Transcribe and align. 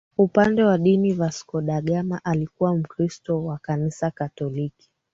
Upande 0.17 0.63
wa 0.63 0.77
diniVasco 0.77 1.61
da 1.61 1.81
Gama 1.81 2.21
alikuwa 2.23 2.75
Mkristo 2.77 3.45
wa 3.45 3.57
Kanisa 3.57 4.11
Katoliki 4.11 4.89